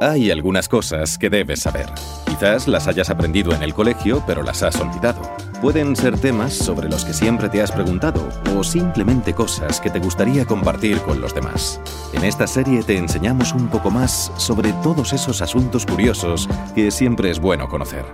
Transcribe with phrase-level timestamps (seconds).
[0.00, 1.86] Hay algunas cosas que debes saber.
[2.26, 5.22] Quizás las hayas aprendido en el colegio, pero las has olvidado.
[5.62, 10.00] Pueden ser temas sobre los que siempre te has preguntado o simplemente cosas que te
[10.00, 11.80] gustaría compartir con los demás.
[12.12, 17.30] En esta serie te enseñamos un poco más sobre todos esos asuntos curiosos que siempre
[17.30, 18.04] es bueno conocer.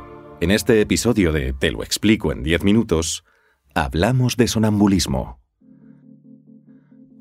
[0.40, 3.24] En este episodio de Te lo explico en 10 minutos,
[3.74, 5.40] hablamos de sonambulismo.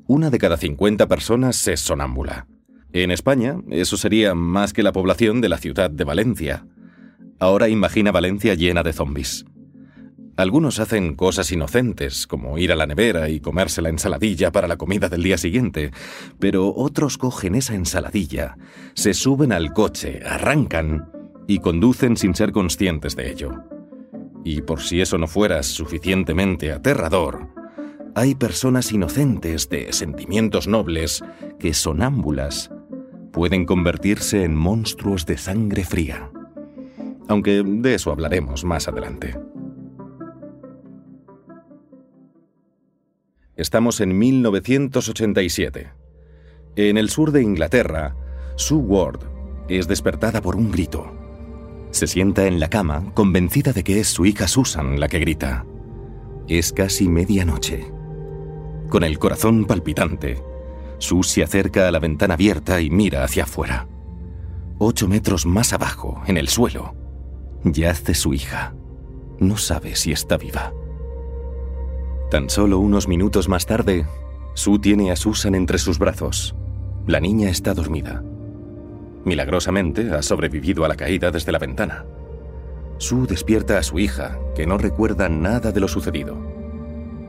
[0.06, 2.46] Una de cada 50 personas es sonámbula.
[2.92, 6.66] En España, eso sería más que la población de la ciudad de Valencia.
[7.38, 9.44] Ahora imagina Valencia llena de zombies.
[10.36, 14.76] Algunos hacen cosas inocentes, como ir a la nevera y comerse la ensaladilla para la
[14.76, 15.92] comida del día siguiente,
[16.38, 18.56] pero otros cogen esa ensaladilla,
[18.94, 21.12] se suben al coche, arrancan
[21.46, 23.50] y conducen sin ser conscientes de ello.
[24.44, 27.48] Y por si eso no fuera suficientemente aterrador,
[28.14, 31.22] hay personas inocentes de sentimientos nobles
[31.58, 32.70] que sonámbulas
[33.32, 36.30] pueden convertirse en monstruos de sangre fría.
[37.28, 39.36] Aunque de eso hablaremos más adelante.
[43.56, 45.90] Estamos en 1987.
[46.76, 48.16] En el sur de Inglaterra,
[48.56, 49.20] Sue Ward
[49.68, 51.12] es despertada por un grito.
[51.90, 55.66] Se sienta en la cama, convencida de que es su hija Susan la que grita.
[56.48, 57.92] Es casi medianoche.
[58.88, 60.42] Con el corazón palpitante,
[61.00, 63.88] Sue se acerca a la ventana abierta y mira hacia afuera.
[64.78, 66.94] Ocho metros más abajo, en el suelo,
[67.64, 68.74] yace su hija.
[69.38, 70.72] No sabe si está viva.
[72.30, 74.06] Tan solo unos minutos más tarde,
[74.54, 76.54] Sue tiene a Susan entre sus brazos.
[77.06, 78.22] La niña está dormida.
[79.24, 82.04] Milagrosamente ha sobrevivido a la caída desde la ventana.
[82.98, 86.36] Sue despierta a su hija, que no recuerda nada de lo sucedido.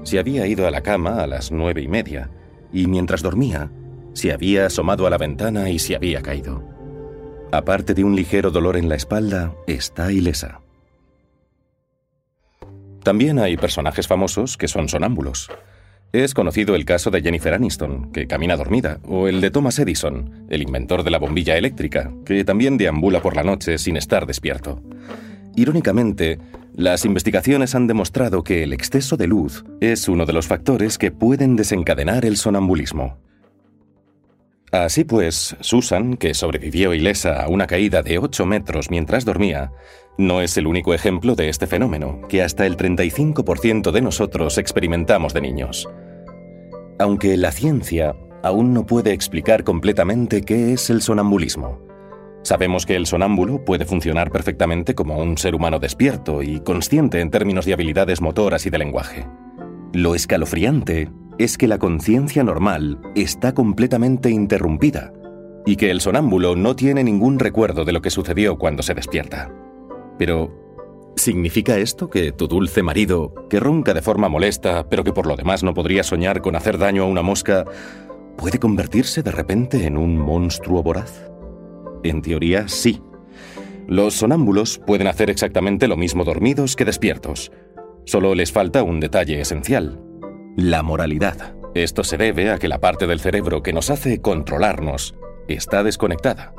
[0.03, 2.31] Se había ido a la cama a las nueve y media
[2.73, 3.71] y mientras dormía,
[4.13, 6.63] se había asomado a la ventana y se había caído.
[7.51, 10.61] Aparte de un ligero dolor en la espalda, está ilesa.
[13.03, 15.49] También hay personajes famosos que son sonámbulos.
[16.13, 20.45] Es conocido el caso de Jennifer Aniston, que camina dormida, o el de Thomas Edison,
[20.49, 24.81] el inventor de la bombilla eléctrica, que también deambula por la noche sin estar despierto.
[25.55, 26.39] Irónicamente,
[26.75, 31.11] las investigaciones han demostrado que el exceso de luz es uno de los factores que
[31.11, 33.17] pueden desencadenar el sonambulismo.
[34.71, 39.73] Así pues, Susan, que sobrevivió ilesa a una caída de 8 metros mientras dormía,
[40.17, 45.33] no es el único ejemplo de este fenómeno que hasta el 35% de nosotros experimentamos
[45.33, 45.89] de niños.
[46.99, 51.90] Aunque la ciencia aún no puede explicar completamente qué es el sonambulismo.
[52.43, 57.29] Sabemos que el sonámbulo puede funcionar perfectamente como un ser humano despierto y consciente en
[57.29, 59.27] términos de habilidades motoras y de lenguaje.
[59.93, 65.13] Lo escalofriante es que la conciencia normal está completamente interrumpida
[65.65, 69.51] y que el sonámbulo no tiene ningún recuerdo de lo que sucedió cuando se despierta.
[70.17, 70.51] Pero,
[71.15, 75.35] ¿significa esto que tu dulce marido, que ronca de forma molesta, pero que por lo
[75.35, 77.65] demás no podría soñar con hacer daño a una mosca,
[78.37, 81.30] puede convertirse de repente en un monstruo voraz?
[82.03, 83.01] En teoría, sí.
[83.87, 87.51] Los sonámbulos pueden hacer exactamente lo mismo dormidos que despiertos.
[88.05, 90.01] Solo les falta un detalle esencial.
[90.55, 91.55] La moralidad.
[91.75, 95.15] Esto se debe a que la parte del cerebro que nos hace controlarnos
[95.47, 96.53] está desconectada.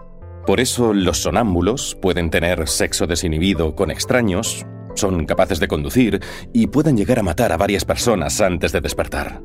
[0.46, 6.20] Por eso los sonámbulos pueden tener sexo desinhibido con extraños, son capaces de conducir
[6.52, 9.42] y pueden llegar a matar a varias personas antes de despertar.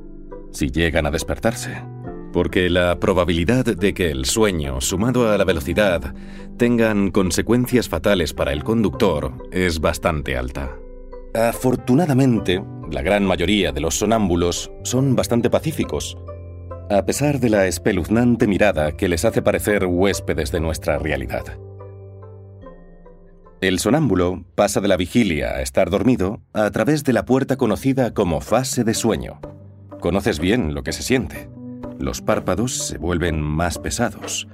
[0.52, 1.78] Si llegan a despertarse
[2.38, 6.14] porque la probabilidad de que el sueño, sumado a la velocidad,
[6.56, 10.78] tengan consecuencias fatales para el conductor es bastante alta.
[11.34, 16.16] Afortunadamente, la gran mayoría de los sonámbulos son bastante pacíficos,
[16.92, 21.58] a pesar de la espeluznante mirada que les hace parecer huéspedes de nuestra realidad.
[23.62, 28.14] El sonámbulo pasa de la vigilia a estar dormido a través de la puerta conocida
[28.14, 29.40] como fase de sueño.
[30.02, 31.57] Conoces bien lo que se siente.
[32.00, 34.48] Los párpados se vuelven más pesados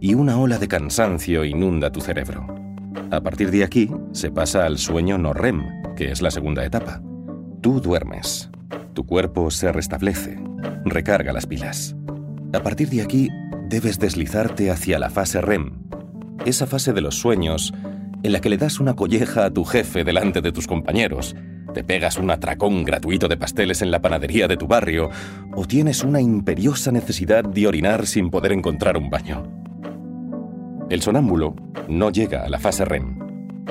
[0.00, 2.46] y una ola de cansancio inunda tu cerebro.
[3.10, 7.02] A partir de aquí se pasa al sueño no REM, que es la segunda etapa.
[7.60, 8.50] Tú duermes,
[8.94, 10.38] tu cuerpo se restablece,
[10.84, 11.96] recarga las pilas.
[12.52, 13.28] A partir de aquí
[13.68, 15.72] debes deslizarte hacia la fase REM,
[16.44, 17.74] esa fase de los sueños
[18.22, 21.34] en la que le das una colleja a tu jefe delante de tus compañeros
[21.76, 25.10] te pegas un atracón gratuito de pasteles en la panadería de tu barrio
[25.54, 29.46] o tienes una imperiosa necesidad de orinar sin poder encontrar un baño.
[30.88, 31.54] El sonámbulo
[31.86, 33.18] no llega a la fase REM.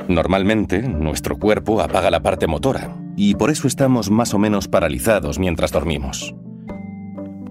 [0.07, 5.39] Normalmente, nuestro cuerpo apaga la parte motora y por eso estamos más o menos paralizados
[5.39, 6.35] mientras dormimos.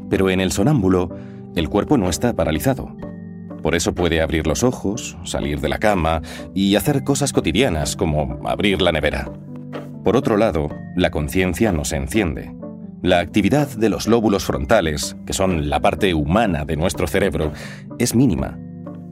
[0.09, 1.11] Pero en el sonámbulo,
[1.57, 2.97] el cuerpo no está paralizado.
[3.61, 6.23] Por eso puede abrir los ojos, salir de la cama
[6.55, 9.33] y hacer cosas cotidianas como abrir la nevera.
[10.05, 12.55] Por otro lado, la conciencia no se enciende.
[13.01, 17.53] La actividad de los lóbulos frontales, que son la parte humana de nuestro cerebro,
[17.99, 18.59] es mínima.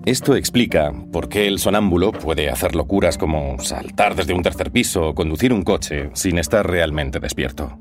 [0.04, 5.08] Esto explica por qué el sonámbulo puede hacer locuras como saltar desde un tercer piso
[5.08, 7.78] o conducir un coche sin estar realmente despierto.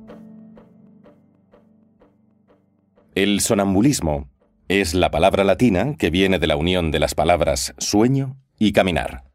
[3.14, 4.30] El sonambulismo
[4.70, 9.31] es la palabra latina que viene de la unión de las palabras sueño y caminar.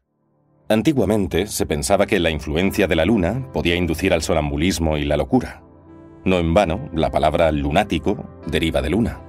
[0.69, 5.15] Antiguamente se pensaba que la influencia de la luna podía inducir al sonambulismo y la
[5.15, 5.63] locura.
[6.25, 9.21] No en vano, la palabra lunático deriva de luna.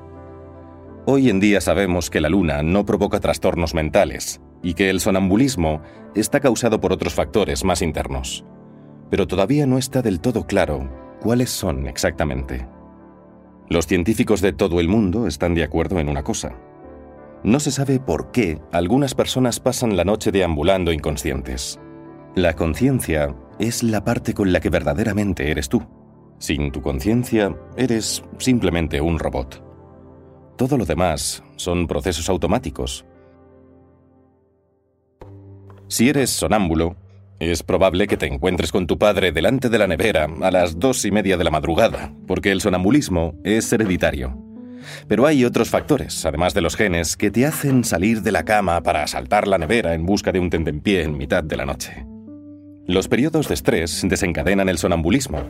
[1.06, 5.81] Hoy en día sabemos que la luna no provoca trastornos mentales y que el sonambulismo
[6.17, 8.44] está causado por otros factores más internos.
[9.08, 10.90] Pero todavía no está del todo claro
[11.20, 12.67] cuáles son exactamente.
[13.69, 16.58] Los científicos de todo el mundo están de acuerdo en una cosa.
[17.44, 21.79] No se sabe por qué algunas personas pasan la noche deambulando inconscientes.
[22.35, 25.82] La conciencia es la parte con la que verdaderamente eres tú.
[26.38, 29.62] Sin tu conciencia, eres simplemente un robot.
[30.56, 33.05] Todo lo demás son procesos automáticos.
[35.88, 36.96] Si eres sonámbulo,
[37.38, 41.05] es probable que te encuentres con tu padre delante de la nevera a las dos
[41.05, 44.48] y media de la madrugada, porque el sonambulismo es hereditario.
[45.06, 48.82] Pero hay otros factores, además de los genes, que te hacen salir de la cama
[48.82, 52.06] para asaltar la nevera en busca de un tentempié en mitad de la noche.
[52.87, 55.43] Los periodos de estrés desencadenan el sonambulismo,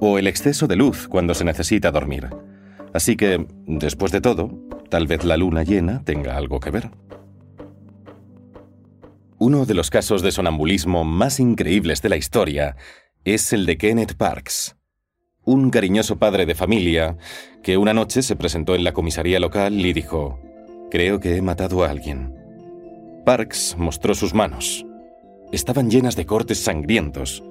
[0.00, 2.28] o el exceso de luz cuando se necesita dormir.
[2.92, 4.50] Así que, después de todo,
[4.90, 6.90] tal vez la luna llena tenga algo que ver.
[9.38, 12.76] Uno de los casos de sonambulismo más increíbles de la historia
[13.24, 14.76] es el de Kenneth Parks,
[15.44, 17.16] un cariñoso padre de familia
[17.62, 20.38] que una noche se presentó en la comisaría local y dijo,
[20.90, 22.34] Creo que he matado a alguien.
[23.24, 24.86] Parks mostró sus manos.
[25.50, 27.42] Estaban llenas de cortes sangrientos,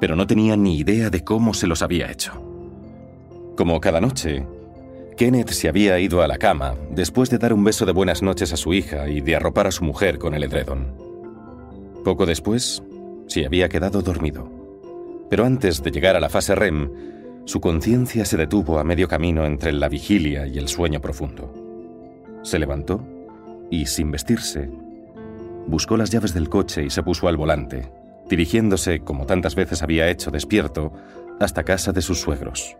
[0.00, 2.32] pero no tenía ni idea de cómo se los había hecho.
[3.56, 4.46] Como cada noche,
[5.16, 8.52] Kenneth se había ido a la cama después de dar un beso de buenas noches
[8.52, 10.94] a su hija y de arropar a su mujer con el edredón.
[12.04, 12.82] Poco después,
[13.26, 14.50] se había quedado dormido.
[15.30, 16.90] Pero antes de llegar a la fase REM,
[17.44, 21.52] su conciencia se detuvo a medio camino entre la vigilia y el sueño profundo.
[22.42, 23.04] Se levantó
[23.68, 24.70] y, sin vestirse,
[25.66, 27.90] buscó las llaves del coche y se puso al volante,
[28.28, 30.92] dirigiéndose, como tantas veces había hecho despierto,
[31.40, 32.76] hasta casa de sus suegros.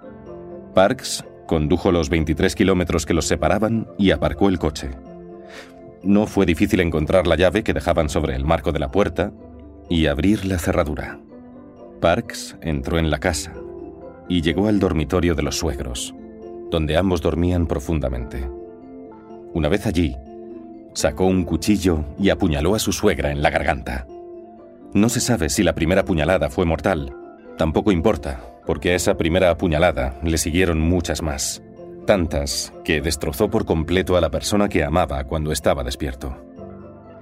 [0.75, 4.91] Parks condujo los 23 kilómetros que los separaban y aparcó el coche.
[6.05, 9.33] No fue difícil encontrar la llave que dejaban sobre el marco de la puerta
[9.91, 11.19] y abrir la cerradura.
[12.01, 13.53] Parks entró en la casa
[14.29, 16.15] y llegó al dormitorio de los suegros,
[16.71, 18.49] donde ambos dormían profundamente.
[19.53, 20.17] Una vez allí,
[20.95, 24.07] sacó un cuchillo y apuñaló a su suegra en la garganta.
[24.95, 27.17] No se sabe si la primera puñalada fue mortal.
[27.59, 31.63] Tampoco importa, porque a esa primera apuñalada le siguieron muchas más
[32.05, 36.37] tantas que destrozó por completo a la persona que amaba cuando estaba despierto.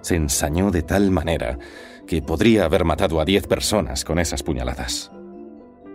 [0.00, 1.58] Se ensañó de tal manera
[2.06, 5.12] que podría haber matado a diez personas con esas puñaladas.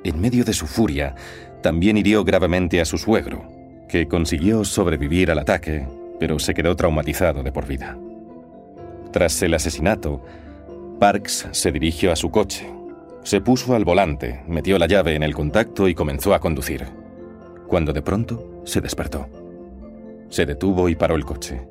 [0.06, 1.16] En medio de su furia,
[1.64, 3.44] también hirió gravemente a su suegro,
[3.90, 5.88] que consiguió sobrevivir al ataque,
[6.20, 7.98] pero se quedó traumatizado de por vida.
[9.12, 10.24] Tras el asesinato,
[11.00, 12.72] Parks se dirigió a su coche,
[13.24, 16.86] se puso al volante, metió la llave en el contacto y comenzó a conducir
[17.68, 19.28] cuando de pronto se despertó.
[20.30, 21.68] Se detuvo y paró el coche.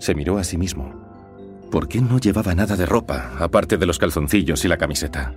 [0.00, 0.92] Se miró a sí mismo.
[1.70, 5.34] ¿Por qué no llevaba nada de ropa, aparte de los calzoncillos y la camiseta?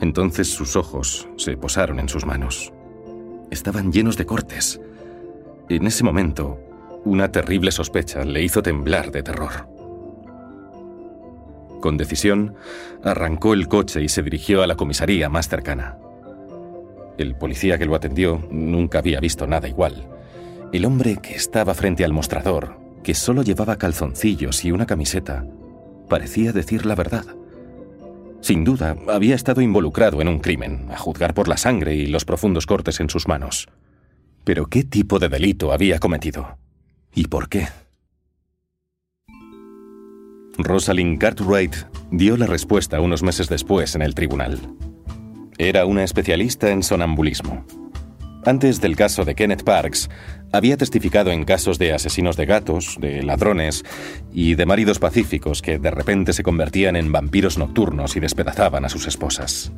[0.00, 2.72] Entonces sus ojos se posaron en sus manos.
[3.50, 4.80] Estaban llenos de cortes.
[5.68, 6.58] En ese momento,
[7.04, 9.68] una terrible sospecha le hizo temblar de terror.
[11.80, 12.54] Con decisión,
[13.02, 15.98] arrancó el coche y se dirigió a la comisaría más cercana.
[17.18, 20.08] El policía que lo atendió nunca había visto nada igual.
[20.72, 25.46] El hombre que estaba frente al mostrador, que solo llevaba calzoncillos y una camiseta,
[26.08, 27.24] parecía decir la verdad.
[28.44, 32.26] Sin duda, había estado involucrado en un crimen, a juzgar por la sangre y los
[32.26, 33.68] profundos cortes en sus manos.
[34.44, 36.58] Pero ¿qué tipo de delito había cometido?
[37.14, 37.68] ¿Y por qué?
[40.58, 41.74] Rosalind Cartwright
[42.10, 44.60] dio la respuesta unos meses después en el tribunal.
[45.56, 47.64] Era una especialista en sonambulismo.
[48.46, 50.10] Antes del caso de Kenneth Parks,
[50.52, 53.84] había testificado en casos de asesinos de gatos, de ladrones
[54.32, 58.90] y de maridos pacíficos que de repente se convertían en vampiros nocturnos y despedazaban a
[58.90, 59.72] sus esposas.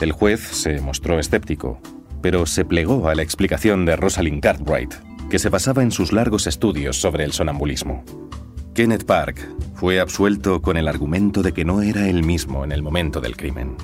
[0.00, 1.80] El juez se mostró escéptico,
[2.22, 4.94] pero se plegó a la explicación de Rosalind Cartwright
[5.28, 8.04] que se basaba en sus largos estudios sobre el sonambulismo.
[8.74, 12.80] Kenneth Park fue absuelto con el argumento de que no era el mismo en el
[12.80, 13.76] momento del crimen.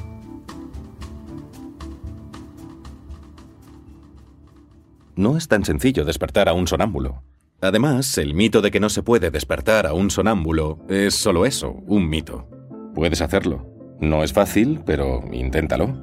[5.25, 7.23] No es tan sencillo despertar a un sonámbulo.
[7.63, 11.83] Además, el mito de que no se puede despertar a un sonámbulo es solo eso,
[11.87, 12.47] un mito.
[12.95, 13.67] Puedes hacerlo.
[13.99, 15.97] No es fácil, pero inténtalo.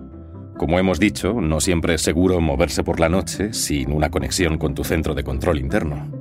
[0.57, 4.73] Como hemos dicho, no siempre es seguro moverse por la noche sin una conexión con
[4.73, 6.11] tu centro de control interno.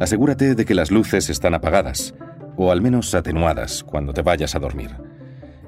[0.00, 2.16] Asegúrate de que las luces están apagadas,
[2.56, 4.90] o al menos atenuadas cuando te vayas a dormir.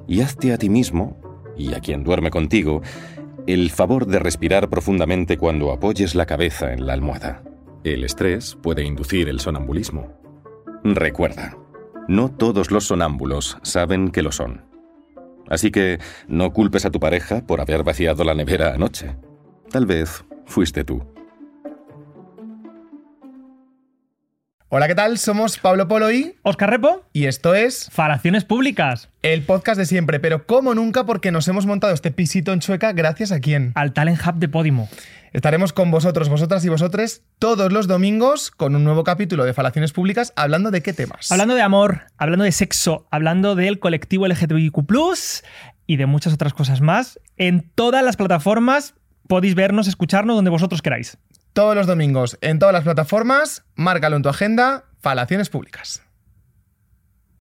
[0.08, 1.16] Y hazte a ti mismo,
[1.56, 2.82] y a quien duerme contigo,
[3.48, 7.42] el favor de respirar profundamente cuando apoyes la cabeza en la almohada.
[7.82, 10.12] El estrés puede inducir el sonambulismo.
[10.84, 11.56] Recuerda,
[12.08, 14.66] no todos los sonámbulos saben que lo son.
[15.48, 19.16] Así que no culpes a tu pareja por haber vaciado la nevera anoche.
[19.70, 21.02] Tal vez fuiste tú.
[24.70, 25.16] Hola, ¿qué tal?
[25.16, 29.08] Somos Pablo Polo y Oscar Repo y esto es Falaciones Públicas.
[29.22, 32.92] el podcast de siempre, pero como nunca porque nos hemos montado este pisito en Chueca
[32.92, 33.72] gracias a quién.
[33.76, 34.90] Al Talent Hub de Podimo.
[35.32, 39.92] Estaremos con vosotros, vosotras y vosotres todos los domingos con un nuevo capítulo de Falaciones
[39.92, 41.32] Públicas hablando de qué temas.
[41.32, 44.84] Hablando de amor, hablando de sexo, hablando del colectivo LGTBIQ+,
[45.86, 47.18] y de muchas otras cosas más.
[47.38, 48.92] En todas las plataformas
[49.28, 51.16] podéis vernos, escucharnos donde vosotros queráis.
[51.52, 56.07] Todos los domingos en todas las plataformas, márcalo en tu agenda, Falaciones Públicas.